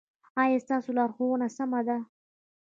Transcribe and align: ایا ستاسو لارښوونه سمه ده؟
ایا 0.41 0.57
ستاسو 0.65 0.89
لارښوونه 0.97 1.47
سمه 1.57 1.79
ده؟ 1.87 1.97